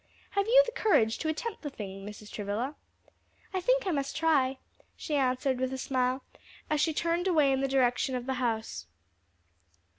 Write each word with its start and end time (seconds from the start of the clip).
Have 0.31 0.47
you 0.47 0.63
the 0.65 0.71
courage 0.71 1.19
to 1.19 1.27
attempt 1.29 1.61
the 1.61 1.69
thing, 1.69 2.03
Mrs. 2.07 2.31
Travilla?" 2.31 2.75
"I 3.53 3.61
think 3.61 3.85
I 3.85 3.91
must 3.91 4.17
try," 4.17 4.57
she 4.95 5.13
answered, 5.13 5.59
with 5.59 5.71
a 5.71 5.77
smile, 5.77 6.23
as 6.71 6.81
she 6.81 6.91
turned 6.91 7.27
away 7.27 7.51
in 7.51 7.61
the 7.61 7.67
direction 7.67 8.15
of 8.15 8.25
the 8.25 8.33
house. 8.41 8.87